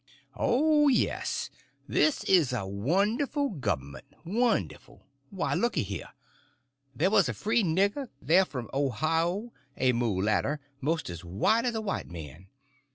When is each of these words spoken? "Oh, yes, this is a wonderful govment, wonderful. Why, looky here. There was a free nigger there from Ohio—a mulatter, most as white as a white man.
"Oh, 0.35 0.87
yes, 0.87 1.51
this 1.87 2.23
is 2.23 2.53
a 2.53 2.65
wonderful 2.65 3.49
govment, 3.51 4.05
wonderful. 4.25 5.05
Why, 5.29 5.53
looky 5.53 5.83
here. 5.83 6.09
There 6.95 7.11
was 7.11 7.29
a 7.29 7.35
free 7.35 7.61
nigger 7.63 8.07
there 8.19 8.45
from 8.45 8.67
Ohio—a 8.73 9.91
mulatter, 9.93 10.59
most 10.81 11.07
as 11.11 11.23
white 11.23 11.65
as 11.65 11.75
a 11.75 11.81
white 11.81 12.07
man. 12.09 12.47